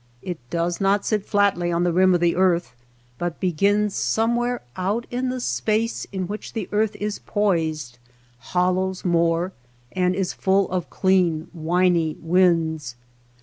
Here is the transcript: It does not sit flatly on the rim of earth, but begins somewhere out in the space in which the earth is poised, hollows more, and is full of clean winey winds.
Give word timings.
It 0.23 0.39
does 0.49 0.81
not 0.81 1.05
sit 1.05 1.27
flatly 1.27 1.71
on 1.71 1.83
the 1.83 1.93
rim 1.93 2.15
of 2.15 2.23
earth, 2.23 2.73
but 3.19 3.39
begins 3.39 3.93
somewhere 3.93 4.63
out 4.75 5.05
in 5.11 5.29
the 5.29 5.39
space 5.39 6.07
in 6.11 6.25
which 6.25 6.53
the 6.53 6.67
earth 6.71 6.95
is 6.95 7.19
poised, 7.27 7.99
hollows 8.39 9.05
more, 9.05 9.53
and 9.91 10.15
is 10.15 10.33
full 10.33 10.67
of 10.71 10.89
clean 10.89 11.49
winey 11.53 12.17
winds. 12.19 12.95